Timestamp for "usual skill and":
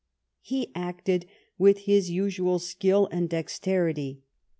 2.09-3.29